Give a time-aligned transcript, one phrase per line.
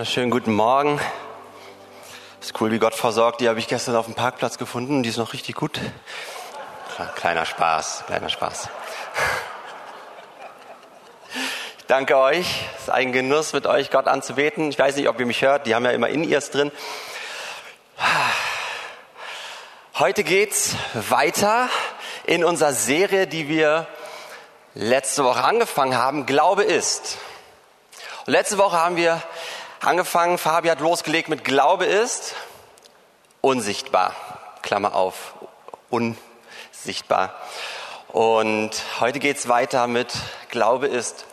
[0.00, 0.98] Wunderschönen guten Morgen.
[2.40, 3.42] Ist cool, wie Gott versorgt.
[3.42, 5.02] Die habe ich gestern auf dem Parkplatz gefunden.
[5.02, 5.78] Die ist noch richtig gut.
[7.16, 8.70] Kleiner Spaß, kleiner Spaß.
[11.76, 12.46] Ich danke euch.
[12.76, 14.70] Es ist ein Genuss, mit euch Gott anzubeten.
[14.70, 15.66] Ich weiß nicht, ob ihr mich hört.
[15.66, 16.72] Die haben ja immer In-Ears drin.
[19.98, 21.68] Heute geht's weiter
[22.24, 23.86] in unserer Serie, die wir
[24.72, 26.24] letzte Woche angefangen haben.
[26.24, 27.18] Glaube ist.
[28.24, 29.22] Und letzte Woche haben wir
[29.80, 32.34] angefangen, Fabi hat losgelegt mit Glaube ist
[33.40, 34.14] unsichtbar.
[34.62, 35.34] Klammer auf,
[35.88, 37.34] unsichtbar.
[38.08, 40.12] Und heute geht's weiter mit
[40.50, 41.24] Glaube ist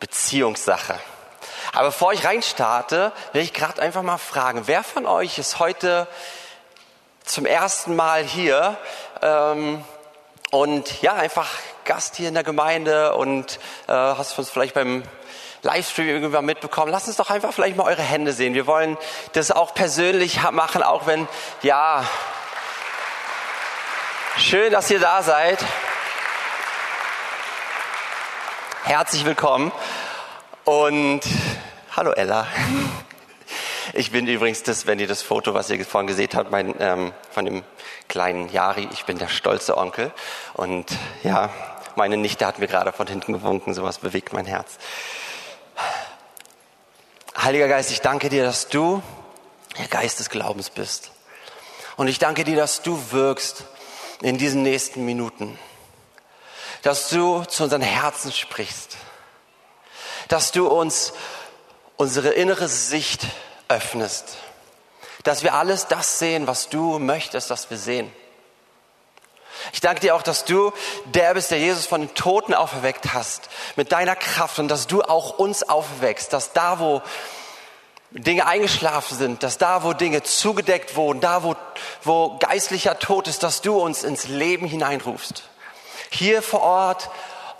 [0.00, 0.98] Beziehungssache.
[1.72, 6.06] Aber bevor ich reinstarte, will ich gerade einfach mal fragen, wer von euch ist heute
[7.24, 8.76] zum ersten Mal hier
[9.22, 9.84] ähm,
[10.50, 11.48] und ja, einfach
[11.84, 15.02] Gast hier in der Gemeinde und äh, hast uns vielleicht beim
[15.66, 16.92] Livestream irgendwann mitbekommen.
[16.92, 18.54] Lasst uns doch einfach vielleicht mal eure Hände sehen.
[18.54, 18.96] Wir wollen
[19.32, 21.26] das auch persönlich machen, auch wenn,
[21.62, 22.04] ja,
[24.38, 25.58] schön, dass ihr da seid.
[28.84, 29.72] Herzlich willkommen
[30.64, 31.22] und
[31.96, 32.46] hallo Ella.
[33.92, 37.12] Ich bin übrigens das, wenn ihr das Foto, was ihr vorhin gesehen habt, mein, ähm,
[37.32, 37.64] von dem
[38.06, 40.12] kleinen Yari, ich bin der stolze Onkel.
[40.54, 40.86] Und
[41.24, 41.50] ja,
[41.96, 44.78] meine Nichte hat mir gerade von hinten gewunken, sowas bewegt mein Herz.
[47.38, 49.02] Heiliger Geist, ich danke dir, dass du
[49.78, 51.10] der Geist des Glaubens bist.
[51.96, 53.64] Und ich danke dir, dass du wirkst
[54.22, 55.58] in diesen nächsten Minuten.
[56.82, 58.96] Dass du zu unseren Herzen sprichst.
[60.28, 61.12] Dass du uns
[61.96, 63.26] unsere innere Sicht
[63.68, 64.36] öffnest.
[65.22, 68.10] Dass wir alles das sehen, was du möchtest, dass wir sehen.
[69.72, 70.72] Ich danke dir auch, dass du
[71.06, 75.02] der bist, der Jesus von den Toten auferweckt hast, mit deiner Kraft und dass du
[75.02, 77.02] auch uns auferweckst, dass da, wo
[78.10, 81.56] Dinge eingeschlafen sind, dass da, wo Dinge zugedeckt wurden, da, wo,
[82.02, 85.42] wo geistlicher Tod ist, dass du uns ins Leben hineinrufst.
[86.10, 87.10] Hier vor Ort,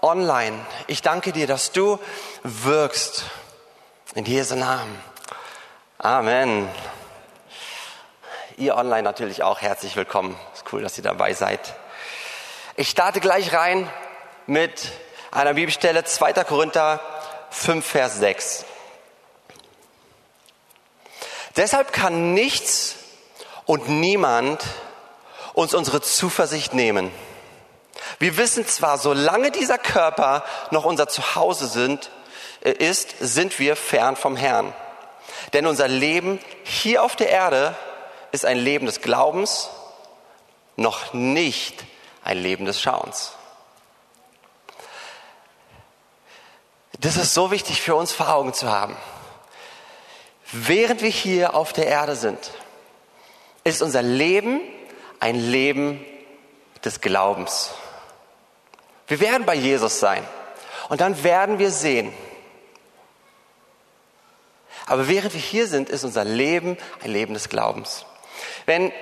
[0.02, 0.64] online.
[0.86, 1.98] Ich danke dir, dass du
[2.42, 3.24] wirkst.
[4.14, 4.98] In Jesu Namen.
[5.98, 6.68] Amen.
[8.56, 10.38] Ihr online natürlich auch herzlich willkommen.
[10.54, 11.74] Ist cool, dass ihr dabei seid.
[12.78, 13.90] Ich starte gleich rein
[14.46, 14.92] mit
[15.30, 16.34] einer Bibelstelle 2.
[16.44, 17.00] Korinther
[17.48, 18.66] 5, Vers 6.
[21.56, 22.96] Deshalb kann nichts
[23.64, 24.62] und niemand
[25.54, 27.10] uns unsere Zuversicht nehmen.
[28.18, 32.10] Wir wissen zwar, solange dieser Körper noch unser Zuhause sind,
[32.60, 34.74] äh, ist, sind wir fern vom Herrn.
[35.54, 37.74] Denn unser Leben hier auf der Erde
[38.32, 39.70] ist ein Leben des Glaubens,
[40.76, 41.86] noch nicht
[42.26, 43.32] ein Leben des Schauens.
[46.98, 48.96] Das ist so wichtig für uns vor Augen zu haben.
[50.50, 52.50] Während wir hier auf der Erde sind,
[53.64, 54.60] ist unser Leben
[55.20, 56.04] ein Leben
[56.84, 57.70] des Glaubens.
[59.06, 60.26] Wir werden bei Jesus sein
[60.88, 62.12] und dann werden wir sehen.
[64.86, 68.04] Aber während wir hier sind, ist unser Leben ein Leben des Glaubens.
[68.66, 68.92] Wenn,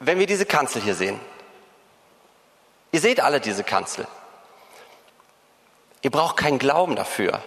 [0.00, 1.20] wenn wir diese Kanzel hier sehen,
[2.92, 4.06] Ihr seht alle diese Kanzel.
[6.02, 7.42] Ihr braucht keinen Glauben dafür,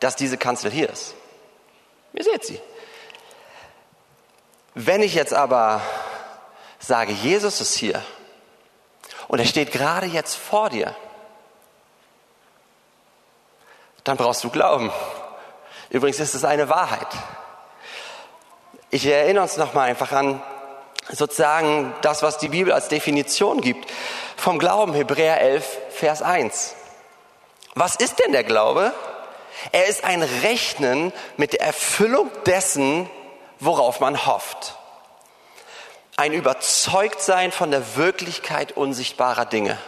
[0.00, 1.14] dass diese Kanzel hier ist.
[2.12, 2.60] Ihr seht sie.
[4.74, 5.80] Wenn ich jetzt aber
[6.78, 8.02] sage, Jesus ist hier
[9.28, 10.94] und er steht gerade jetzt vor dir,
[14.04, 14.92] dann brauchst du Glauben.
[15.88, 17.08] Übrigens ist es eine Wahrheit.
[18.90, 20.42] Ich erinnere uns nochmal einfach an
[21.08, 23.90] sozusagen das, was die Bibel als Definition gibt
[24.36, 26.74] vom Glauben, Hebräer 11, Vers 1.
[27.74, 28.92] Was ist denn der Glaube?
[29.72, 33.08] Er ist ein Rechnen mit der Erfüllung dessen,
[33.58, 34.76] worauf man hofft.
[36.16, 39.78] Ein Überzeugtsein von der Wirklichkeit unsichtbarer Dinge.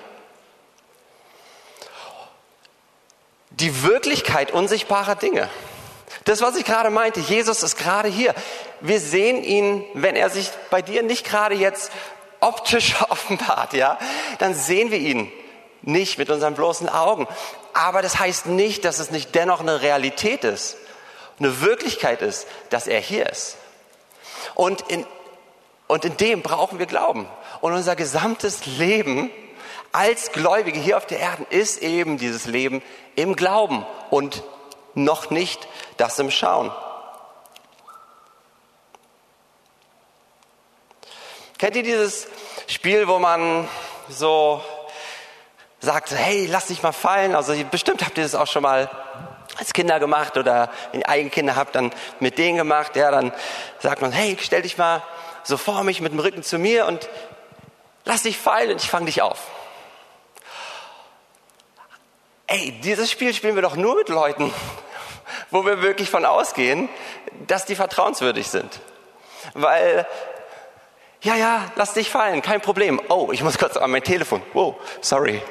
[3.51, 5.49] Die Wirklichkeit unsichtbarer Dinge.
[6.25, 8.35] Das, was ich gerade meinte, Jesus ist gerade hier.
[8.81, 11.91] Wir sehen ihn, wenn er sich bei dir nicht gerade jetzt
[12.41, 13.99] optisch offenbart, ja,
[14.39, 15.31] dann sehen wir ihn
[15.83, 17.27] nicht mit unseren bloßen Augen.
[17.73, 20.77] Aber das heißt nicht, dass es nicht dennoch eine Realität ist,
[21.39, 23.57] eine Wirklichkeit ist, dass er hier ist.
[24.55, 25.07] Und in,
[25.87, 27.29] und in dem brauchen wir Glauben.
[27.61, 29.31] Und unser gesamtes Leben
[29.93, 32.83] als Gläubige hier auf der Erde ist eben dieses Leben
[33.15, 34.43] im Glauben und
[34.95, 36.73] noch nicht das im Schauen.
[41.59, 42.29] Kennt ihr dieses
[42.69, 43.69] Spiel, wo man
[44.09, 44.63] so
[45.81, 47.35] sagt, hey, lass dich mal fallen?
[47.35, 48.89] Also bestimmt habt ihr das auch schon mal
[49.57, 52.95] als Kinder gemacht oder wenn ihr eigene Kinder habt, dann mit denen gemacht.
[52.95, 53.33] Ja, dann
[53.81, 55.03] sagt man, hey, stell dich mal
[55.43, 57.09] so vor mich mit dem Rücken zu mir und
[58.05, 59.49] lass dich fallen und ich fange dich auf.
[62.47, 64.55] Ey, dieses Spiel spielen wir doch nur mit Leuten,
[65.51, 66.89] wo wir wirklich von ausgehen,
[67.49, 68.79] dass die vertrauenswürdig sind.
[69.55, 70.07] Weil,
[71.23, 73.01] ja, ja, lass dich fallen, kein Problem.
[73.09, 74.43] Oh, ich muss kurz an mein Telefon.
[74.53, 75.43] Wow, sorry.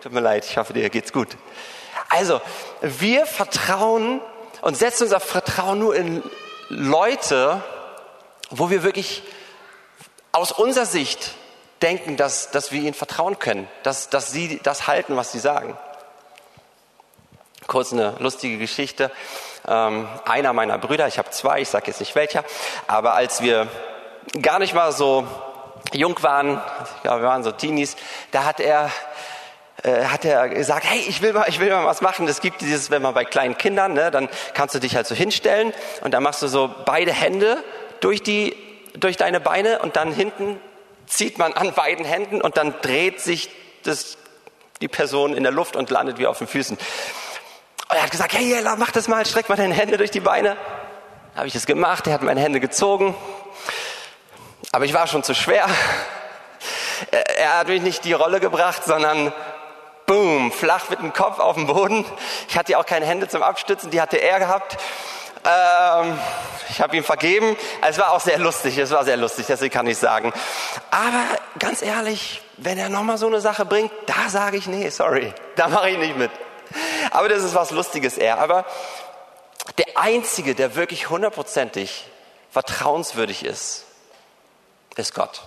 [0.00, 1.36] Tut mir leid, ich hoffe, dir geht's gut.
[2.10, 2.40] Also,
[2.80, 4.20] wir vertrauen
[4.60, 6.22] und setzen unser Vertrauen nur in
[6.68, 7.62] Leute,
[8.50, 9.24] wo wir wirklich
[10.30, 11.32] aus unserer Sicht
[11.82, 15.76] denken, dass, dass wir ihnen vertrauen können, dass, dass sie das halten, was sie sagen.
[17.66, 19.10] Kurz eine lustige Geschichte.
[19.66, 22.44] Ähm, einer meiner Brüder, ich habe zwei, ich sage jetzt nicht welcher,
[22.86, 23.66] aber als wir
[24.42, 25.26] gar nicht mal so
[25.92, 26.60] jung waren,
[27.04, 27.96] ja, wir waren so Teenies,
[28.32, 28.90] da hat er
[29.82, 32.26] äh, hat er gesagt, hey, ich will mal, ich will mal was machen.
[32.28, 35.14] Es gibt dieses, wenn man bei kleinen Kindern, ne, dann kannst du dich halt so
[35.14, 37.62] hinstellen und dann machst du so beide Hände
[38.00, 38.56] durch die,
[38.94, 40.58] durch deine Beine und dann hinten
[41.06, 43.50] zieht man an beiden Händen und dann dreht sich
[43.84, 44.16] das,
[44.80, 46.76] die Person in der Luft und landet wie auf den Füßen.
[46.76, 50.56] Und er hat gesagt, hey, mach das mal, streck mal deine Hände durch die Beine.
[51.36, 53.14] Habe ich das gemacht, er hat meine Hände gezogen.
[54.72, 55.66] Aber ich war schon zu schwer.
[57.38, 59.32] Er hat mich nicht die Rolle gebracht, sondern
[60.06, 62.04] boom, flach mit dem Kopf auf dem Boden.
[62.48, 64.78] Ich hatte auch keine Hände zum Abstützen, die hatte er gehabt.
[65.44, 66.18] Ähm,
[66.68, 67.56] ich habe ihm vergeben.
[67.86, 70.32] Es war auch sehr lustig, es war sehr lustig, deswegen kann ich sagen.
[70.90, 71.24] Aber
[71.58, 75.68] ganz ehrlich, wenn er nochmal so eine Sache bringt, da sage ich, nee, sorry, da
[75.68, 76.30] mache ich nicht mit.
[77.10, 78.38] Aber das ist was Lustiges eher.
[78.38, 78.64] Aber
[79.78, 82.06] der Einzige, der wirklich hundertprozentig
[82.50, 83.84] vertrauenswürdig ist,
[84.96, 85.42] ist Gott.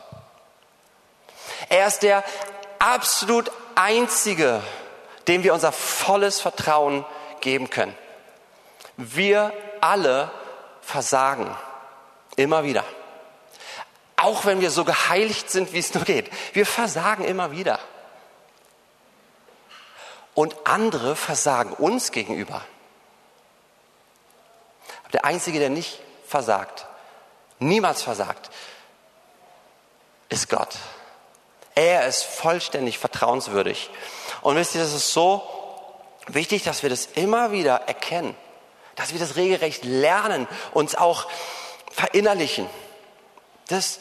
[1.69, 2.24] Er ist der
[2.80, 4.62] absolut Einzige,
[5.28, 7.06] dem wir unser volles Vertrauen
[7.42, 7.96] geben können.
[8.98, 10.31] Wir alle
[10.81, 11.56] versagen.
[12.36, 12.84] Immer wieder.
[14.18, 16.30] Auch wenn wir so geheiligt sind, wie es nur geht.
[16.54, 17.80] Wir versagen immer wieder.
[20.34, 22.62] Und andere versagen uns gegenüber.
[25.13, 26.86] Der Einzige, der nicht versagt,
[27.60, 28.50] niemals versagt,
[30.30, 30.78] ist Gott.
[31.76, 33.90] Er ist vollständig vertrauenswürdig.
[34.42, 35.44] Und wisst ihr, das ist so
[36.28, 38.36] wichtig, dass wir das immer wieder erkennen,
[38.96, 41.28] dass wir das regelrecht lernen, uns auch
[41.92, 42.70] verinnerlichen.
[43.68, 44.00] Das,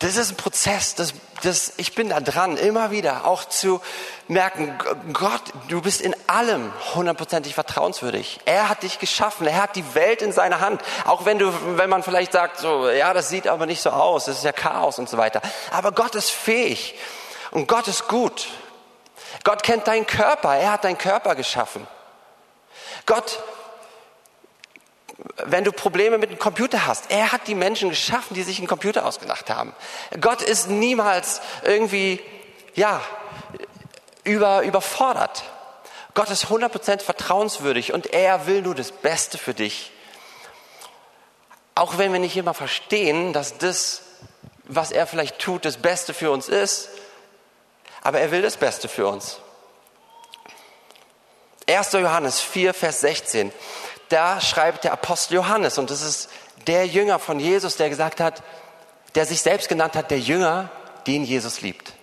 [0.00, 1.12] das ist ein Prozess, das,
[1.42, 3.82] das, ich bin da dran, immer wieder auch zu
[4.28, 4.78] merken,
[5.12, 8.40] Gott, du bist in allem hundertprozentig vertrauenswürdig.
[8.46, 10.80] Er hat dich geschaffen, er hat die Welt in seiner Hand.
[11.04, 14.24] Auch wenn du, wenn man vielleicht sagt, so, ja, das sieht aber nicht so aus,
[14.24, 15.42] das ist ja Chaos und so weiter.
[15.70, 16.94] Aber Gott ist fähig
[17.50, 18.48] und Gott ist gut.
[19.44, 21.86] Gott kennt deinen Körper, er hat deinen Körper geschaffen.
[23.04, 23.38] Gott
[25.44, 27.10] wenn du Probleme mit dem Computer hast.
[27.10, 29.74] Er hat die Menschen geschaffen, die sich einen Computer ausgedacht haben.
[30.20, 32.20] Gott ist niemals irgendwie,
[32.74, 33.00] ja,
[34.24, 35.44] über, überfordert.
[36.14, 39.92] Gott ist 100% vertrauenswürdig und er will nur das Beste für dich.
[41.74, 44.02] Auch wenn wir nicht immer verstehen, dass das,
[44.64, 46.88] was er vielleicht tut, das Beste für uns ist,
[48.02, 49.38] aber er will das Beste für uns.
[51.68, 51.92] 1.
[51.92, 53.52] Johannes 4, Vers 16
[54.10, 56.28] da schreibt der Apostel Johannes, und das ist
[56.66, 58.42] der Jünger von Jesus, der gesagt hat,
[59.14, 60.68] der sich selbst genannt hat, der Jünger,
[61.06, 61.94] den Jesus liebt.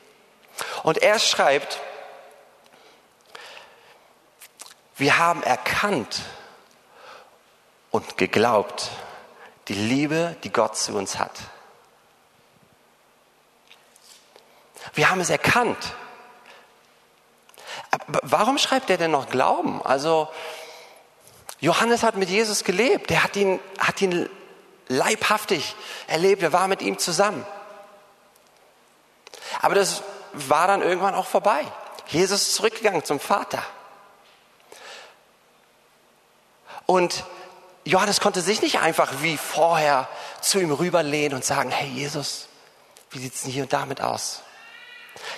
[0.84, 1.80] Und er schreibt,
[4.96, 6.22] wir haben erkannt
[7.92, 8.90] und geglaubt
[9.68, 11.34] die Liebe, die Gott zu uns hat.
[14.94, 15.94] Wir haben es erkannt.
[17.92, 19.82] Aber warum schreibt er denn noch Glauben?
[19.86, 20.30] Also
[21.60, 23.10] Johannes hat mit Jesus gelebt.
[23.12, 24.30] Er hat ihn, hat ihn
[24.88, 25.76] leibhaftig
[26.08, 26.44] erlebt.
[26.44, 27.46] Er war mit ihm zusammen.
[29.62, 31.66] Aber das war dann irgendwann auch vorbei.
[32.08, 33.64] Jesus ist zurückgegangen zum Vater.
[36.86, 37.26] Und
[37.84, 40.08] Johannes konnte sich nicht einfach wie vorher
[40.42, 42.48] zu ihm rüberlehnen und sagen, hey Jesus,
[43.12, 44.42] wie sieht es denn hier und damit aus?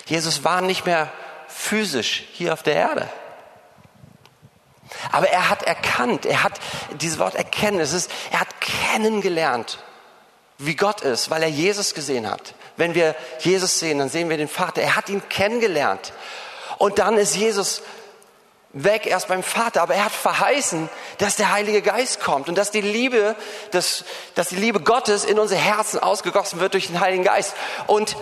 [0.06, 1.12] Jesus war nicht mehr
[1.48, 3.08] physisch hier auf der Erde.
[5.12, 6.60] Aber er hat erkannt, er hat
[7.00, 9.78] dieses Wort erkennen, es ist, er hat kennengelernt,
[10.58, 12.54] wie Gott ist, weil er Jesus gesehen hat.
[12.76, 14.82] Wenn wir Jesus sehen, dann sehen wir den Vater.
[14.82, 16.12] Er hat ihn kennengelernt.
[16.78, 17.82] Und dann ist Jesus
[18.72, 22.70] weg erst beim Vater, aber er hat verheißen, dass der Heilige Geist kommt und dass
[22.70, 23.34] die Liebe,
[23.72, 24.04] dass,
[24.34, 27.54] dass die Liebe Gottes in unsere Herzen ausgegossen wird durch den Heiligen Geist.
[27.86, 28.16] Und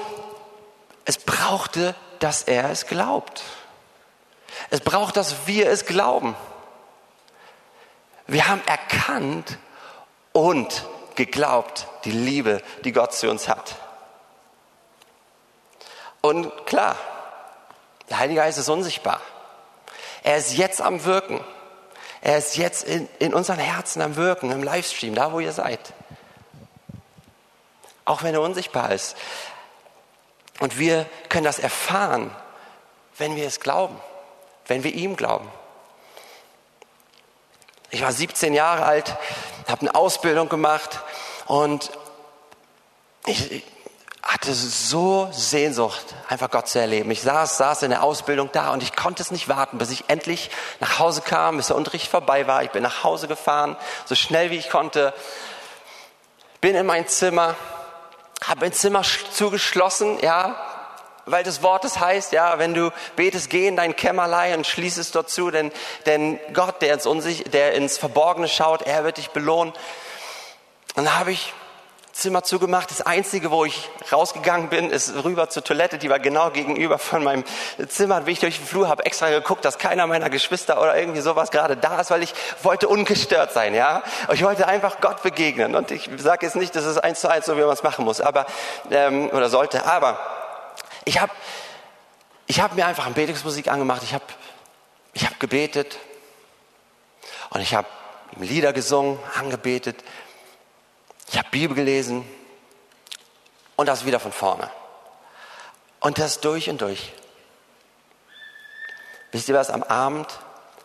[1.05, 3.43] es brauchte, dass er es glaubt.
[4.71, 6.35] Es braucht, dass wir es glauben.
[8.29, 9.59] Wir haben erkannt
[10.33, 13.77] und geglaubt die Liebe, die Gott zu uns hat.
[16.21, 16.97] Und klar,
[18.11, 19.21] der Heilige Geist ist unsichtbar.
[20.23, 21.43] Er ist jetzt am Wirken.
[22.21, 25.81] Er ist jetzt in, in unseren Herzen am Wirken, im Livestream, da wo ihr seid.
[28.05, 29.17] Auch wenn er unsichtbar ist.
[30.61, 32.31] Und wir können das erfahren,
[33.17, 33.99] wenn wir es glauben,
[34.67, 35.51] wenn wir ihm glauben.
[37.91, 39.17] Ich war 17 Jahre alt,
[39.67, 41.01] habe eine Ausbildung gemacht
[41.47, 41.91] und
[43.25, 43.65] ich
[44.23, 47.11] hatte so Sehnsucht, einfach Gott zu erleben.
[47.11, 50.05] Ich saß, saß in der Ausbildung da und ich konnte es nicht warten, bis ich
[50.09, 52.63] endlich nach Hause kam, bis der Unterricht vorbei war.
[52.63, 55.15] Ich bin nach Hause gefahren, so schnell wie ich konnte,
[56.61, 57.57] bin in mein Zimmer,
[58.45, 59.03] habe mein Zimmer
[59.33, 60.57] zugeschlossen, ja,
[61.31, 64.99] weil das Wort es heißt, ja, wenn du betest, geh in dein Kämmerlein und schließ
[64.99, 65.73] es dort zu, denn,
[66.07, 69.73] denn Gott, der ins, Unsich der ins Verborgene schaut, er wird dich belohnen.
[70.95, 71.53] Dann habe ich
[72.19, 72.91] Zimmer zugemacht.
[72.91, 75.99] Das Einzige, wo ich rausgegangen bin, ist rüber zur Toilette.
[75.99, 77.45] Die war genau gegenüber von meinem
[77.89, 78.27] Zimmer.
[78.27, 81.53] Wie ich durch den Flur habe extra geguckt, dass keiner meiner Geschwister oder irgendwie sowas
[81.53, 84.03] gerade da ist, weil ich wollte ungestört sein, ja.
[84.33, 85.77] Ich wollte einfach Gott begegnen.
[85.77, 88.05] Und ich sage jetzt nicht, dass es eins zu eins so, wie man es machen
[88.05, 88.47] muss, aber
[88.91, 89.87] ähm, oder sollte.
[89.87, 90.19] Aber
[91.05, 91.33] ich habe
[92.47, 94.03] ich hab mir einfach Betungsmusik angemacht.
[94.03, 94.25] Ich habe
[95.13, 95.99] ich hab gebetet
[97.51, 97.89] und ich habe
[98.37, 100.03] Lieder gesungen, angebetet.
[101.31, 102.27] Ich habe Bibel gelesen
[103.77, 104.71] und das wieder von vorne.
[106.01, 107.13] Und das durch und durch.
[109.33, 110.39] Wisst ihr was, am Abend,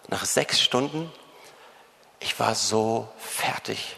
[0.08, 1.12] nach sechs Stunden,
[2.20, 3.96] ich war so fertig.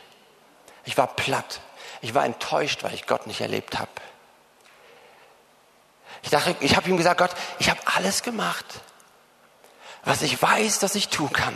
[0.83, 1.61] Ich war platt.
[2.01, 3.89] Ich war enttäuscht, weil ich Gott nicht erlebt habe.
[6.25, 7.29] Ich dachte, ich habe ihm gesagt, Gott,
[7.59, 8.65] ich habe alles gemacht,
[10.03, 11.55] was ich weiß, dass ich tun kann.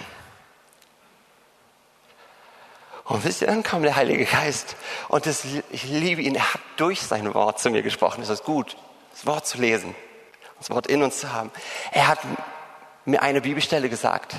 [3.04, 4.76] Und wisst ihr, dann kam der Heilige Geist.
[5.08, 6.36] Und das, ich liebe ihn.
[6.36, 8.22] Er hat durch sein Wort zu mir gesprochen.
[8.22, 8.78] Es ist gut,
[9.12, 9.96] das Wort zu lesen,
[10.60, 11.52] das Wort in uns zu haben.
[11.92, 12.20] Er hat
[13.06, 14.36] mir eine Bibelstelle gesagt.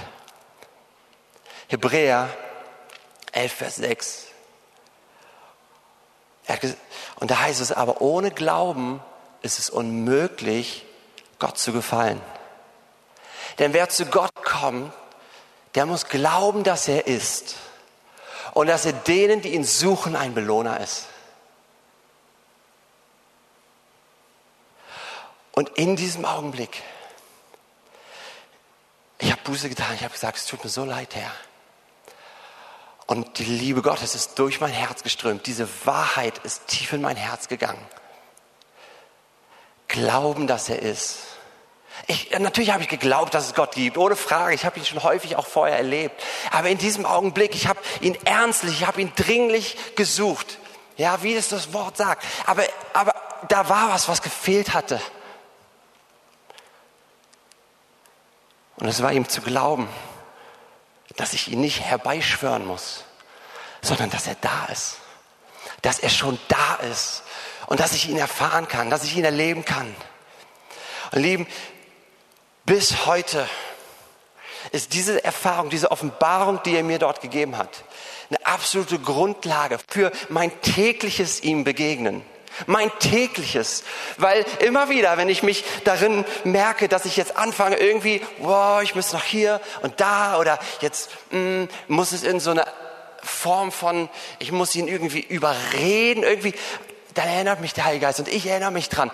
[1.66, 2.30] Hebräer
[3.32, 4.26] 11, Vers 6.
[7.16, 9.02] und da heißt es, aber ohne Glauben
[9.42, 10.85] ist es unmöglich,
[11.38, 12.20] Gott zu gefallen.
[13.59, 14.92] Denn wer zu Gott kommt,
[15.75, 17.56] der muss glauben, dass er ist
[18.54, 21.06] und dass er denen, die ihn suchen, ein Belohner ist.
[25.52, 26.82] Und in diesem Augenblick,
[29.18, 31.30] ich habe Buße getan, ich habe gesagt, es tut mir so leid, Herr.
[33.06, 35.47] Und die Liebe Gottes ist durch mein Herz geströmt.
[35.47, 37.85] Diese Wahrheit ist tief in mein Herz gegangen.
[39.90, 41.30] Glauben, dass er ist
[42.06, 44.54] ich, natürlich habe ich geglaubt, dass es Gott gibt, ohne Frage.
[44.54, 46.20] Ich habe ihn schon häufig auch vorher erlebt.
[46.50, 50.59] Aber in diesem Augenblick, ich habe ihn ernstlich, ich habe ihn dringlich gesucht.
[50.97, 52.25] Ja, wie es das Wort sagt.
[52.47, 53.14] Aber, aber
[53.49, 55.00] da war was, was gefehlt hatte.
[58.76, 59.88] Und es war ihm zu glauben,
[61.16, 63.04] dass ich ihn nicht herbeischwören muss,
[63.82, 64.97] sondern dass er da ist.
[65.82, 67.23] Dass er schon da ist.
[67.70, 69.94] Und dass ich ihn erfahren kann, dass ich ihn erleben kann.
[71.12, 71.46] Und Lieben,
[72.66, 73.48] bis heute
[74.72, 77.84] ist diese Erfahrung, diese Offenbarung, die er mir dort gegeben hat,
[78.28, 82.22] eine absolute Grundlage für mein tägliches ihm begegnen.
[82.66, 83.84] Mein tägliches.
[84.16, 88.96] Weil immer wieder, wenn ich mich darin merke, dass ich jetzt anfange, irgendwie, wow, ich
[88.96, 92.64] muss noch hier und da oder jetzt mm, muss es in so eine
[93.22, 94.08] Form von,
[94.40, 96.54] ich muss ihn irgendwie überreden, irgendwie,
[97.14, 99.11] dann erinnert mich der Heilige Geist und ich erinnere mich dran.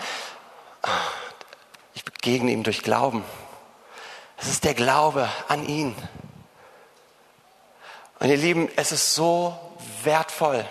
[1.95, 3.25] Ich begegne ihm durch Glauben.
[4.39, 5.97] Es ist der Glaube an ihn.
[8.19, 9.59] Und ihr Lieben, es ist so
[10.03, 10.65] wertvoll,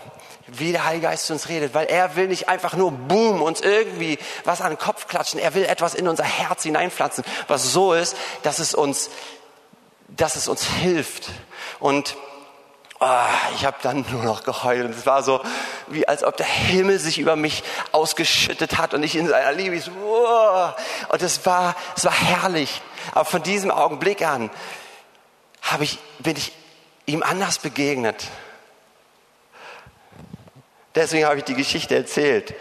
[0.48, 3.62] wie der Heilige Geist zu uns redet, weil er will nicht einfach nur boom uns
[3.62, 7.94] irgendwie was an den Kopf klatschen, er will etwas in unser Herz hineinpflanzen, was so
[7.94, 9.10] ist, dass es uns,
[10.08, 11.30] dass es uns hilft.
[11.80, 12.16] Und
[13.06, 15.42] oh, ich habe dann nur noch geheult es war so,
[15.88, 19.80] wie als ob der Himmel sich über mich ausgeschüttet hat und ich in seiner Liebe
[19.80, 20.70] so, oh,
[21.10, 22.82] und es war, es war herrlich.
[23.14, 24.50] Aber von diesem Augenblick an
[25.62, 26.52] habe ich, bin ich
[27.06, 28.28] ihm anders begegnet.
[30.96, 32.56] Deswegen habe ich die Geschichte erzählt,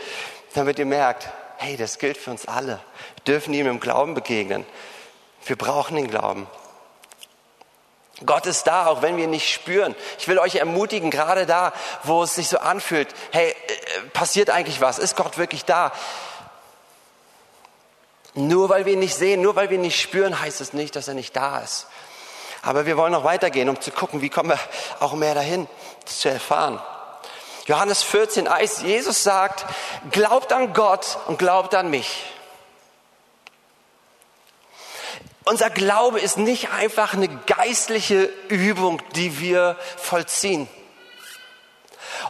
[0.55, 2.81] damit ihr merkt, hey, das gilt für uns alle.
[3.17, 4.67] Wir dürfen ihm im Glauben begegnen.
[5.47, 6.47] Wir brauchen den Glauben.
[8.25, 9.95] Gott ist da, auch wenn wir ihn nicht spüren.
[10.19, 11.73] Ich will euch ermutigen, gerade da,
[12.05, 14.99] wo es sich so anfühlt, hey, äh, passiert eigentlich was?
[14.99, 15.93] Ist Gott wirklich da?
[18.35, 20.95] Nur weil wir ihn nicht sehen, nur weil wir ihn nicht spüren, heißt es nicht,
[20.97, 21.89] dass er nicht da ist.
[22.63, 24.59] Aber wir wollen noch weitergehen, um zu gucken, wie kommen wir
[25.01, 25.69] auch mehr dahin,
[26.05, 26.81] das zu erfahren.
[27.67, 28.49] Johannes 14,
[28.83, 29.65] Jesus sagt,
[30.11, 32.34] glaubt an Gott und glaubt an mich.
[35.45, 40.69] Unser Glaube ist nicht einfach eine geistliche Übung, die wir vollziehen.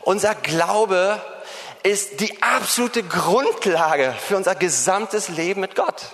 [0.03, 1.21] Unser Glaube
[1.85, 6.07] ist die absolute Grundlage für unser gesamtes Leben mit Gott.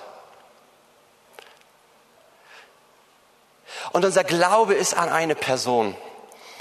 [3.92, 5.96] Und unser Glaube ist an eine Person,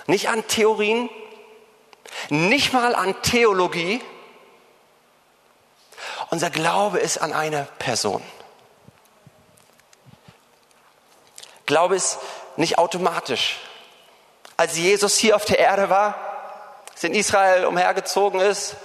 [0.07, 1.09] nicht an Theorien,
[2.29, 4.01] nicht mal an Theologie.
[6.29, 8.23] Unser Glaube ist an eine Person.
[11.69, 12.17] Glaube ist
[12.57, 13.59] nicht automatisch.
[14.57, 16.15] Als Jesus hier auf der Erde war,
[16.91, 18.75] als in Israel umhergezogen ist,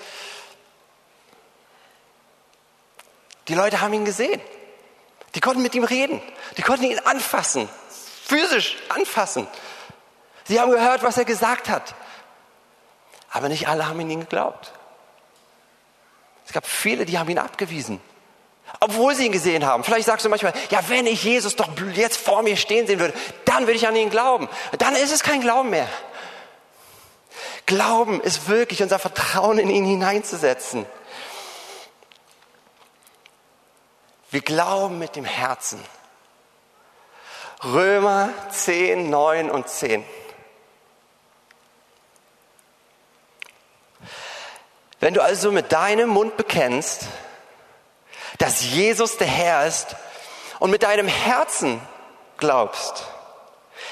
[3.48, 4.38] die Leute haben ihn gesehen.
[5.34, 6.20] Die konnten mit ihm reden.
[6.58, 7.70] Die konnten ihn anfassen,
[8.26, 9.48] physisch anfassen.
[10.44, 11.94] Sie haben gehört, was er gesagt hat.
[13.30, 14.72] Aber nicht alle haben ihn geglaubt.
[16.46, 18.02] Es gab viele, die haben ihn abgewiesen
[18.81, 19.85] obwohl sie ihn gesehen haben.
[19.85, 23.14] Vielleicht sagst du manchmal, ja, wenn ich Jesus doch jetzt vor mir stehen sehen würde,
[23.45, 24.49] dann würde ich an ihn glauben.
[24.78, 25.88] Dann ist es kein Glauben mehr.
[27.66, 30.87] Glauben ist wirklich unser Vertrauen in ihn hineinzusetzen.
[34.31, 35.81] Wir glauben mit dem Herzen.
[37.62, 40.04] Römer 10, 9 und 10.
[45.00, 47.07] Wenn du also mit deinem Mund bekennst,
[48.38, 49.96] dass Jesus der Herr ist
[50.58, 51.80] und mit deinem Herzen
[52.36, 53.04] glaubst,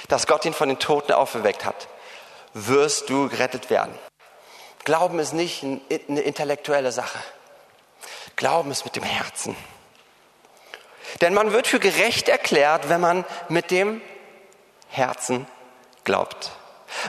[0.09, 1.89] dass Gott ihn von den Toten auferweckt hat,
[2.55, 3.97] wirst du gerettet werden.
[4.85, 7.19] Glauben ist nicht eine intellektuelle Sache.
[8.37, 9.57] Glauben ist mit dem Herzen.
[11.21, 14.01] Denn man wird für gerecht erklärt, wenn man mit dem
[14.89, 15.47] Herzen
[16.05, 16.53] glaubt.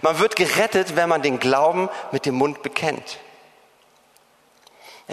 [0.01, 3.19] Man wird gerettet, wenn man den Glauben mit dem Mund bekennt.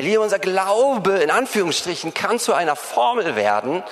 [0.00, 3.83] Liebe, unser Glaube in Anführungsstrichen kann zu einer Formel werden.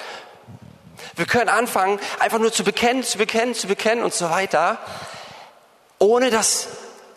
[1.15, 4.79] Wir können anfangen, einfach nur zu bekennen, zu bekennen, zu bekennen und so weiter,
[5.99, 6.69] ohne dass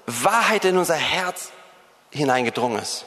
[0.06, 1.50] Wahrheit in unser Herz
[2.12, 3.06] hineingedrungen ist.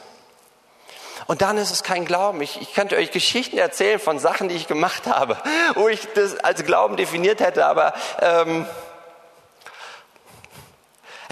[1.27, 2.41] Und dann ist es kein Glauben.
[2.41, 5.37] Ich, ich könnte euch Geschichten erzählen von Sachen, die ich gemacht habe,
[5.75, 8.65] wo ich das als Glauben definiert hätte, aber ähm,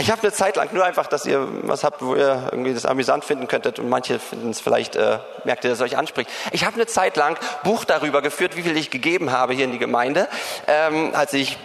[0.03, 2.85] ich habe eine Zeit lang nur einfach, dass ihr was habt, wo ihr irgendwie das
[2.85, 6.29] amüsant finden könntet und manche finden es vielleicht, äh, merkt ihr, dass es euch anspricht.
[6.51, 9.71] Ich habe eine Zeit lang Buch darüber geführt, wie viel ich gegeben habe hier in
[9.71, 10.27] die Gemeinde,
[10.67, 11.57] ähm, als ich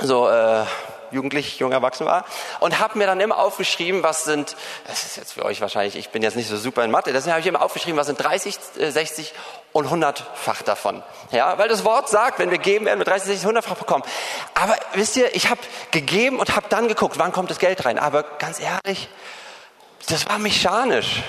[0.00, 0.64] so äh,
[1.12, 2.24] jugendlich, jung erwachsen war
[2.60, 6.10] und habe mir dann immer aufgeschrieben, was sind, das ist jetzt für euch wahrscheinlich, ich
[6.10, 8.58] bin jetzt nicht so super in Mathe, deswegen habe ich immer aufgeschrieben, was sind 30,
[8.76, 9.34] 60
[9.72, 11.02] und 100-fach davon.
[11.30, 14.04] Ja, weil das Wort sagt, wenn wir geben, werden wir 30, 60, 100-fach bekommen.
[14.54, 17.98] Aber wisst ihr, ich habe gegeben und habe dann geguckt, wann kommt das Geld rein.
[17.98, 19.08] Aber ganz ehrlich,
[20.08, 21.22] das war mechanisch.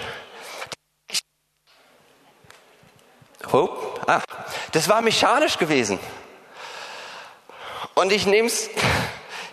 [3.51, 3.69] Oh,
[4.07, 4.21] ah,
[4.71, 5.99] das war mechanisch gewesen.
[7.93, 8.69] Und ich nehme es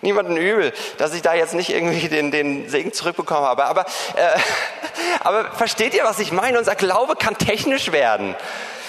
[0.02, 3.64] niemanden übel, dass ich da jetzt nicht irgendwie den, den Segen zurückbekommen habe.
[3.64, 3.86] Aber,
[4.16, 4.38] äh,
[5.20, 6.58] aber versteht ihr, was ich meine?
[6.58, 8.34] Unser Glaube kann technisch werden.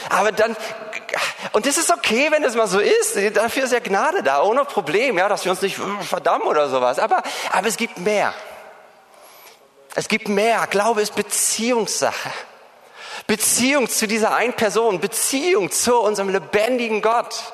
[0.10, 0.56] Aber dann,
[1.54, 3.18] und das ist okay, wenn es mal so ist.
[3.36, 7.00] Dafür ist ja Gnade da, ohne Problem, ja, dass wir uns nicht verdammen oder sowas.
[7.00, 8.34] Aber, aber es gibt mehr.
[9.96, 10.66] Es gibt mehr.
[10.70, 12.32] Glaube ist Beziehungssache.
[13.28, 17.54] Beziehung zu dieser einen Person, Beziehung zu unserem lebendigen Gott.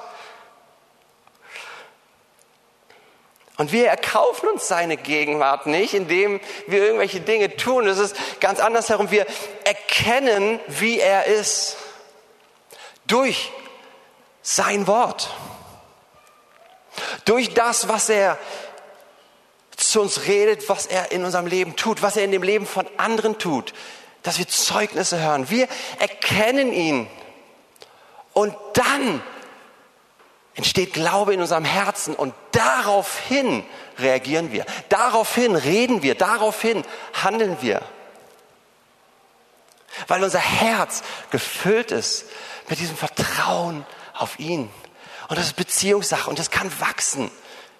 [3.57, 7.87] Und wir erkaufen uns seine Gegenwart nicht, indem wir irgendwelche Dinge tun.
[7.87, 9.09] Es ist ganz anders herum.
[9.09, 9.25] Wir
[9.63, 11.77] erkennen, wie er ist.
[13.07, 13.51] Durch
[14.43, 15.33] sein Wort.
[17.25, 18.37] Durch das, was er
[19.75, 22.87] zu uns redet, was er in unserem Leben tut, was er in dem Leben von
[22.97, 23.73] anderen tut.
[24.21, 25.49] Dass wir Zeugnisse hören.
[25.49, 25.67] Wir
[25.99, 27.09] erkennen ihn.
[28.33, 29.23] Und dann
[30.57, 33.63] entsteht Glaube in unserem Herzen und daraufhin
[33.99, 37.81] reagieren wir, daraufhin reden wir, daraufhin handeln wir.
[40.07, 42.25] Weil unser Herz gefüllt ist
[42.69, 44.69] mit diesem Vertrauen auf ihn.
[45.29, 47.31] Und das ist Beziehungssache und das kann wachsen.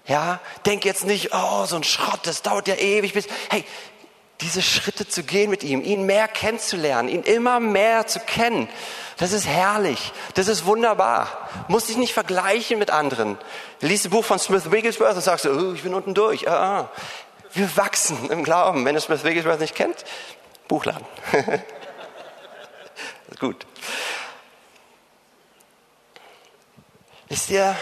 [0.06, 3.66] Ja, denk jetzt nicht, oh, so ein Schrott, das dauert ja ewig bis, hey,
[4.42, 8.70] diese Schritte zu gehen mit ihm, ihn mehr kennenzulernen, ihn immer mehr zu kennen.
[9.18, 11.50] Das ist herrlich, das ist wunderbar.
[11.68, 13.38] Muss dich nicht vergleichen mit anderen.
[13.82, 16.48] Lies das Buch von Smith Wigglesworth und sagst, oh, ich bin unten durch.
[16.48, 16.90] Ah, ah.
[17.54, 18.86] wir wachsen im Glauben.
[18.86, 20.06] Wenn du Smith Wigglesworth nicht kennt,
[20.68, 21.06] Buchladen.
[23.40, 23.66] Gut.
[27.28, 27.76] Wisst ihr,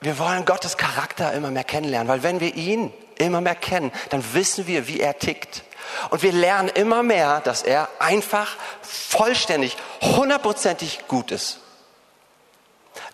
[0.00, 4.22] wir wollen Gottes Charakter immer mehr kennenlernen, weil wenn wir ihn immer mehr kennen, dann
[4.34, 5.62] wissen wir, wie er tickt.
[6.10, 11.60] Und wir lernen immer mehr, dass er einfach vollständig, hundertprozentig gut ist.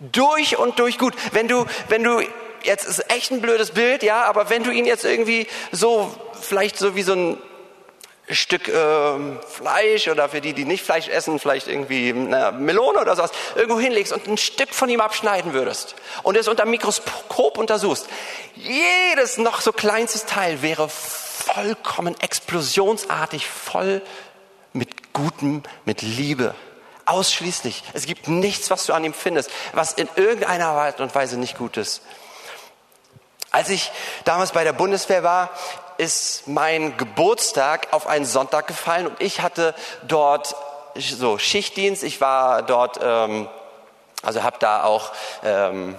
[0.00, 1.14] Durch und durch gut.
[1.32, 2.22] Wenn du, wenn du,
[2.62, 6.78] jetzt ist echt ein blödes Bild, ja, aber wenn du ihn jetzt irgendwie so, vielleicht
[6.78, 7.38] so wie so ein
[8.30, 9.12] Stück äh,
[9.46, 13.80] Fleisch oder für die, die nicht Fleisch essen, vielleicht irgendwie eine Melone oder sowas, irgendwo
[13.80, 18.06] hinlegst und ein Stück von ihm abschneiden würdest und es unter Mikroskop untersuchst,
[18.54, 24.02] jedes noch so kleinstes Teil wäre vollkommen explosionsartig voll
[24.72, 26.54] mit Gutem, mit Liebe.
[27.06, 27.84] Ausschließlich.
[27.94, 31.56] Es gibt nichts, was du an ihm findest, was in irgendeiner Art und Weise nicht
[31.56, 32.02] gut ist.
[33.50, 33.90] Als ich
[34.24, 35.50] damals bei der Bundeswehr war,
[35.98, 39.74] ist mein Geburtstag auf einen Sonntag gefallen und ich hatte
[40.06, 40.56] dort
[40.96, 42.02] so Schichtdienst.
[42.02, 43.48] Ich war dort, ähm,
[44.22, 45.12] also habe da auch
[45.44, 45.96] ähm,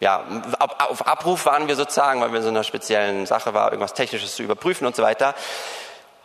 [0.00, 0.24] ja,
[0.58, 4.34] auf Abruf waren wir sozusagen, weil wir in so einer speziellen Sache war, irgendwas Technisches
[4.34, 5.34] zu überprüfen und so weiter.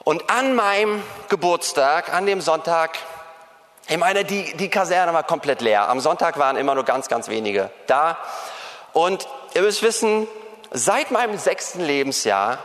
[0.04, 2.98] Und an meinem Geburtstag, an dem Sonntag,
[3.88, 5.89] ich meine, die, die Kaserne war komplett leer.
[5.89, 8.18] Am Sonntag waren immer nur ganz, ganz wenige da.
[8.94, 10.28] Und ihr müsst wissen,
[10.72, 12.60] seit meinem sechsten Lebensjahr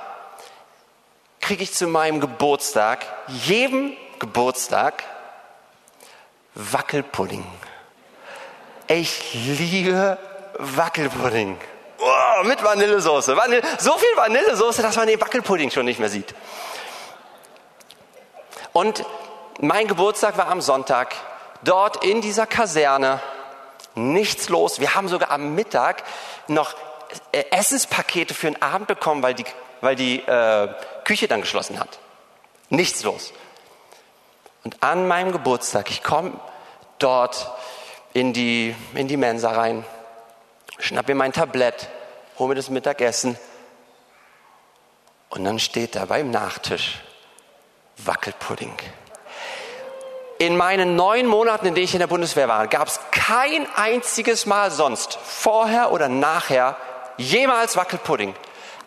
[1.51, 5.03] kriege ich zu meinem Geburtstag, jedem Geburtstag,
[6.55, 7.45] Wackelpudding.
[8.87, 10.17] Ich liebe
[10.59, 11.59] Wackelpudding.
[11.99, 13.37] Oh, mit Vanillesoße.
[13.37, 16.37] Vanille, so viel Vanillesoße, dass man den Wackelpudding schon nicht mehr sieht.
[18.73, 19.05] Und
[19.59, 21.17] mein Geburtstag war am Sonntag.
[21.65, 23.21] Dort in dieser Kaserne
[23.97, 24.79] nichts los.
[24.79, 26.05] Wir haben sogar am Mittag
[26.47, 26.77] noch
[27.33, 29.45] äh, Essenspakete für den Abend bekommen, weil die,
[29.81, 30.69] weil die äh,
[31.05, 31.99] Küche dann geschlossen hat.
[32.69, 33.33] Nichts los.
[34.65, 36.33] Und an meinem Geburtstag, ich komme
[36.99, 37.51] dort
[38.13, 39.85] in die, in die Mensa rein,
[40.79, 41.89] schnapp mir mein Tablett,
[42.39, 43.39] hole mir das Mittagessen
[45.31, 47.01] und dann steht da beim Nachtisch
[47.99, 48.75] Wackelpudding.
[50.39, 54.47] In meinen neun Monaten, in denen ich in der Bundeswehr war, gab es kein einziges
[54.47, 56.77] Mal sonst, vorher oder nachher,
[57.19, 58.35] jemals Wackelpudding.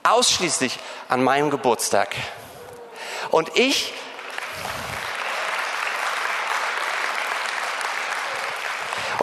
[0.03, 2.15] Ausschließlich an meinem Geburtstag.
[3.31, 3.93] Und ich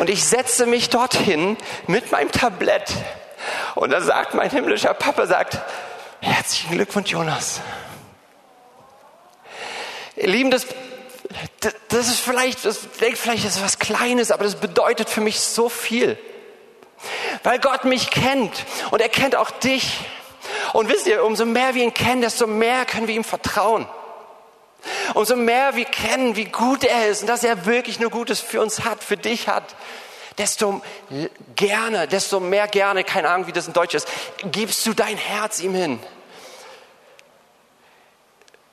[0.01, 2.91] Und ich setze mich dorthin mit meinem Tablett.
[3.75, 5.59] Und da sagt mein himmlischer Papa, sagt,
[6.21, 7.61] herzlichen Glückwunsch, Jonas.
[10.17, 10.67] Ihr Lieben, das,
[11.89, 15.39] das ist vielleicht, das denkt vielleicht, das ist was Kleines, aber das bedeutet für mich
[15.41, 16.19] so viel.
[17.43, 19.99] Weil Gott mich kennt und er kennt auch dich.
[20.73, 23.87] Und wisst ihr, umso mehr wir ihn kennen, desto mehr können wir ihm vertrauen.
[25.15, 28.61] Umso mehr wir kennen, wie gut er ist und dass er wirklich nur Gutes für
[28.61, 29.75] uns hat, für dich hat,
[30.39, 30.81] desto
[31.55, 34.09] gerne, desto mehr gerne, keine Ahnung, wie das in Deutsch ist,
[34.53, 36.01] gibst du dein Herz ihm hin.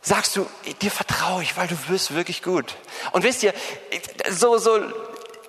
[0.01, 0.47] Sagst du,
[0.81, 2.75] dir vertraue ich, weil du wirst wirklich gut.
[3.11, 3.53] Und wisst ihr,
[4.29, 4.79] so, so,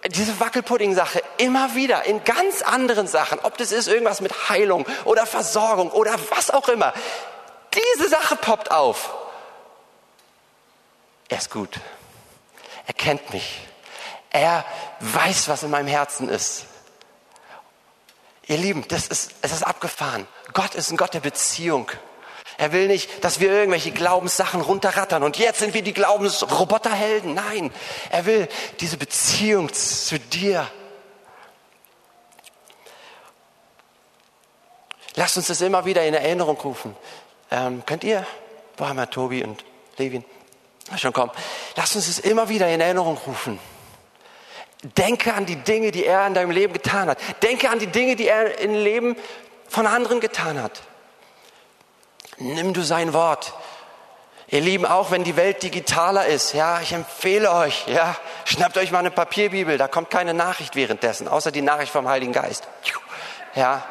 [0.07, 5.27] diese Wackelpudding-Sache immer wieder in ganz anderen Sachen, ob das ist irgendwas mit Heilung oder
[5.27, 6.93] Versorgung oder was auch immer.
[7.75, 9.15] Diese Sache poppt auf.
[11.29, 11.81] Er ist gut.
[12.87, 13.61] Er kennt mich.
[14.31, 14.65] Er
[15.01, 16.65] weiß, was in meinem Herzen ist.
[18.47, 20.27] Ihr Lieben, das ist, es ist abgefahren.
[20.55, 21.91] Gott ist ein Gott der Beziehung.
[22.59, 27.33] Er will nicht, dass wir irgendwelche Glaubenssachen runterrattern und jetzt sind wir die Glaubensroboterhelden.
[27.33, 27.73] Nein,
[28.11, 28.49] er will
[28.81, 30.69] diese Beziehung zu dir.
[35.15, 36.97] Lasst uns das immer wieder in Erinnerung rufen.
[37.53, 38.27] Ähm, könnt ihr,
[38.77, 39.65] wo haben wir Tobi und
[39.97, 40.25] Levin?
[40.97, 41.31] Schon kommen.
[41.77, 43.61] Lasst uns das immer wieder in Erinnerung rufen.
[44.83, 47.19] Denke an die Dinge, die er in deinem Leben getan hat.
[47.43, 49.17] Denke an die Dinge, die er im Leben
[49.69, 50.83] von anderen getan hat.
[52.39, 53.55] Nimm du sein Wort.
[54.51, 58.91] Ihr Lieben, auch wenn die Welt digitaler ist, ja, ich empfehle euch, ja, schnappt euch
[58.91, 62.67] mal eine Papierbibel, da kommt keine Nachricht währenddessen, außer die Nachricht vom Heiligen Geist.
[63.55, 63.83] Ja,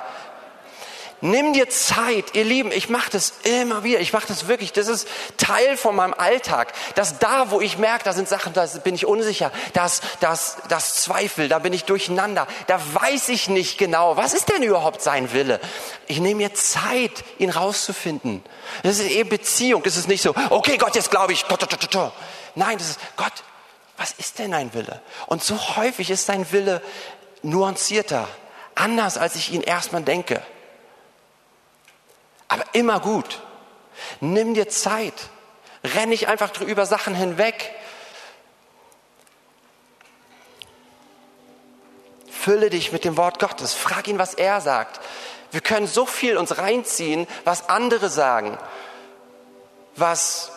[1.19, 4.87] Nimm dir Zeit, ihr Lieben, ich mache das immer wieder, ich mache das wirklich, das
[4.87, 8.93] ist Teil von meinem Alltag, dass da, wo ich merke, da sind Sachen, da bin
[8.93, 14.15] ich unsicher, das, das, das Zweifel, da bin ich durcheinander, da weiß ich nicht genau,
[14.15, 15.59] was ist denn überhaupt sein Wille?
[16.05, 18.43] Ich nehme mir Zeit, ihn rauszufinden.
[18.83, 21.45] Das ist eben Beziehung, das ist nicht so, okay Gott, jetzt glaube ich,
[22.53, 23.33] nein, das ist, Gott,
[23.97, 25.01] was ist denn dein Wille?
[25.25, 26.79] Und so häufig ist dein Wille
[27.41, 28.27] nuancierter,
[28.75, 30.43] anders, als ich ihn erstmal denke
[32.57, 33.41] aber immer gut.
[34.19, 35.13] Nimm dir Zeit.
[35.83, 37.73] Renn nicht einfach über Sachen hinweg.
[42.29, 43.73] Fülle dich mit dem Wort Gottes.
[43.73, 44.99] Frag ihn, was er sagt.
[45.51, 48.57] Wir können so viel uns reinziehen, was andere sagen.
[49.95, 50.51] Was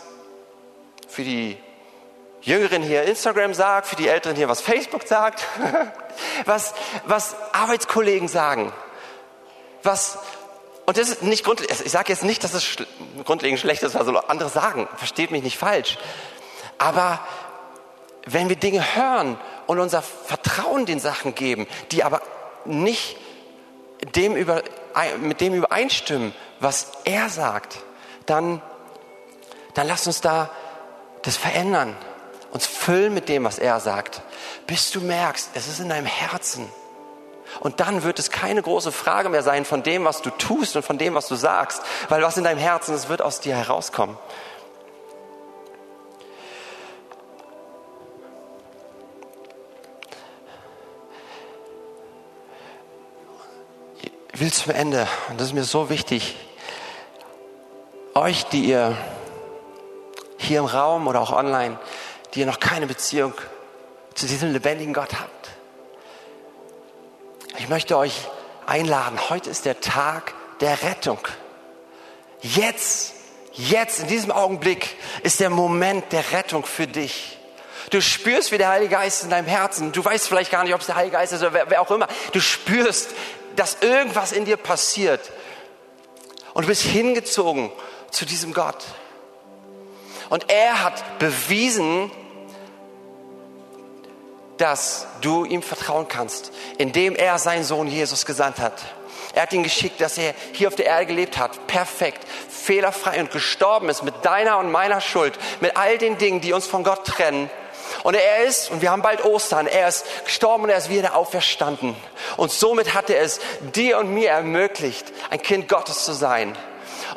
[1.09, 1.59] für die
[2.43, 5.45] Jüngeren hier Instagram sagt, für die Älteren hier was Facebook sagt,
[6.47, 8.73] was, was Arbeitskollegen sagen,
[9.83, 10.19] was,
[10.91, 12.67] und das ist nicht grundlegend, ich sage jetzt nicht, dass es
[13.25, 15.99] grundlegend schlecht ist, was andere sagen, versteht mich nicht falsch,
[16.79, 17.21] aber
[18.27, 22.23] wenn wir Dinge hören und unser Vertrauen den Sachen geben, die aber
[22.65, 23.17] nicht
[24.17, 24.65] dem über,
[25.21, 27.79] mit dem übereinstimmen, was er sagt,
[28.27, 28.61] dann,
[29.75, 30.51] dann lasst uns da
[31.23, 31.97] das verändern,
[32.51, 34.23] uns füllen mit dem, was er sagt,
[34.67, 36.69] bis du merkst, es ist in deinem Herzen.
[37.59, 40.85] Und dann wird es keine große Frage mehr sein von dem, was du tust und
[40.85, 44.17] von dem, was du sagst, weil was in deinem Herzen ist, wird aus dir herauskommen.
[54.33, 56.37] Ich will zum Ende, und das ist mir so wichtig,
[58.15, 58.97] euch, die ihr
[60.39, 61.79] hier im Raum oder auch online,
[62.33, 63.35] die ihr noch keine Beziehung
[64.15, 65.60] zu diesem lebendigen Gott habt.
[67.61, 68.15] Ich möchte euch
[68.65, 71.19] einladen, heute ist der Tag der Rettung.
[72.41, 73.13] Jetzt,
[73.53, 77.39] jetzt, in diesem Augenblick ist der Moment der Rettung für dich.
[77.91, 79.93] Du spürst, wie der Heilige Geist ist in deinem Herzen.
[79.93, 81.91] Du weißt vielleicht gar nicht, ob es der Heilige Geist ist oder wer, wer auch
[81.91, 82.09] immer.
[82.33, 83.11] Du spürst,
[83.57, 85.31] dass irgendwas in dir passiert.
[86.55, 87.71] Und du bist hingezogen
[88.11, 88.83] zu diesem Gott.
[90.31, 92.11] Und er hat bewiesen,
[94.61, 98.75] dass du ihm vertrauen kannst, indem er seinen Sohn Jesus gesandt hat.
[99.35, 103.31] Er hat ihn geschickt, dass er hier auf der Erde gelebt hat, perfekt, fehlerfrei und
[103.31, 107.07] gestorben ist mit deiner und meiner Schuld, mit all den Dingen, die uns von Gott
[107.07, 107.49] trennen
[108.03, 111.17] und er ist, und wir haben bald Ostern, er ist gestorben und er ist wieder
[111.17, 111.97] auferstanden.
[112.37, 113.41] Und somit hat er es
[113.75, 116.57] dir und mir ermöglicht, ein Kind Gottes zu sein.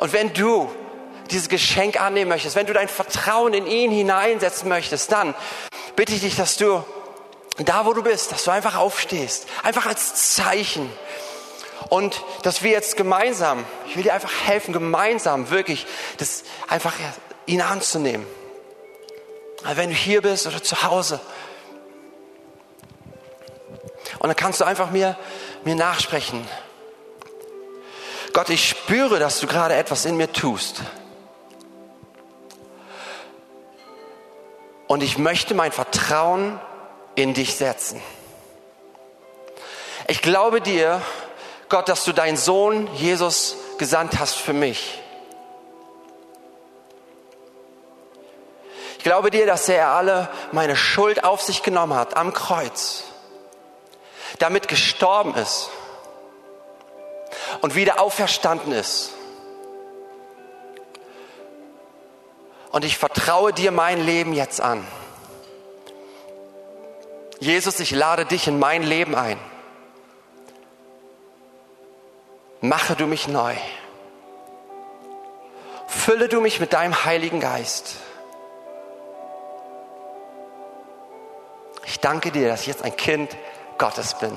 [0.00, 0.70] Und wenn du
[1.30, 5.34] dieses Geschenk annehmen möchtest, wenn du dein Vertrauen in ihn hineinsetzen möchtest, dann
[5.96, 6.84] bitte ich dich, dass du
[7.58, 9.46] da, wo du bist, dass du einfach aufstehst.
[9.62, 10.90] Einfach als Zeichen.
[11.88, 15.86] Und dass wir jetzt gemeinsam, ich will dir einfach helfen, gemeinsam wirklich
[16.16, 16.94] das einfach
[17.46, 18.26] ihn anzunehmen.
[19.74, 21.20] Wenn du hier bist oder zu Hause.
[24.18, 25.16] Und dann kannst du einfach mir,
[25.64, 26.46] mir nachsprechen.
[28.32, 30.82] Gott, ich spüre, dass du gerade etwas in mir tust.
[34.86, 36.60] Und ich möchte mein Vertrauen
[37.14, 38.02] in dich setzen.
[40.06, 41.00] Ich glaube dir,
[41.68, 45.00] Gott, dass du deinen Sohn Jesus gesandt hast für mich.
[48.98, 53.04] Ich glaube dir, dass er alle meine Schuld auf sich genommen hat am Kreuz,
[54.38, 55.70] damit gestorben ist
[57.60, 59.12] und wieder auferstanden ist.
[62.70, 64.86] Und ich vertraue dir mein Leben jetzt an.
[67.40, 69.38] Jesus, ich lade dich in mein Leben ein.
[72.60, 73.54] Mache du mich neu.
[75.86, 77.96] Fülle du mich mit deinem Heiligen Geist.
[81.86, 83.36] Ich danke dir, dass ich jetzt ein Kind
[83.78, 84.36] Gottes bin.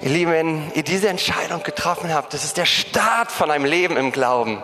[0.00, 3.96] Ihr Lieben, wenn ihr diese Entscheidung getroffen habt, das ist der Start von einem Leben
[3.96, 4.62] im Glauben.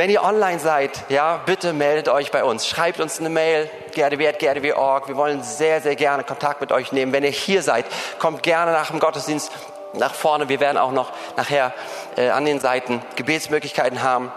[0.00, 2.66] Wenn ihr online seid, ja, bitte meldet euch bei uns.
[2.66, 5.08] Schreibt uns eine Mail, gerdw.gerdw.org.
[5.08, 7.12] Wir wollen sehr, sehr gerne Kontakt mit euch nehmen.
[7.12, 7.84] Wenn ihr hier seid,
[8.18, 9.52] kommt gerne nach dem Gottesdienst
[9.92, 10.48] nach vorne.
[10.48, 11.74] Wir werden auch noch nachher
[12.16, 14.32] äh, an den Seiten Gebetsmöglichkeiten haben.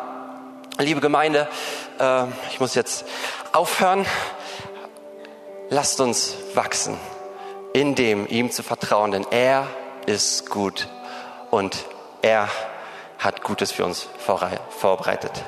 [0.79, 1.47] Liebe Gemeinde,
[1.97, 3.05] äh, ich muss jetzt
[3.53, 4.05] aufhören.
[5.69, 6.97] Lasst uns wachsen,
[7.71, 9.67] in dem ihm zu vertrauen, denn er
[10.07, 10.89] ist gut
[11.51, 11.85] und
[12.21, 12.49] er
[13.23, 15.43] hat Gutes für uns vorbereitet.